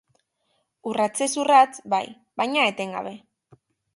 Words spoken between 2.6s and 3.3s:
etengabe.